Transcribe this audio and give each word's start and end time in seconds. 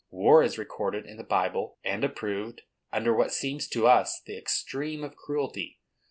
War 0.09 0.41
is 0.41 0.57
recorded 0.57 1.05
in 1.05 1.17
the 1.17 1.23
Bible, 1.23 1.77
and 1.83 2.03
approved, 2.03 2.63
under 2.91 3.13
what 3.13 3.31
seems 3.31 3.67
to 3.67 3.85
us 3.85 4.19
the 4.25 4.35
extreme 4.35 5.03
of 5.03 5.15
cruelty. 5.15 5.79